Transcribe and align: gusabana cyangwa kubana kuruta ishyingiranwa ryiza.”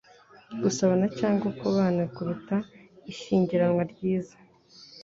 gusabana 0.61 1.05
cyangwa 1.19 1.47
kubana 1.59 2.03
kuruta 2.15 2.55
ishyingiranwa 3.11 3.83
ryiza.” 3.91 4.35